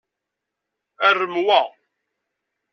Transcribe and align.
Arem 1.07 1.35
wa. 1.45 1.61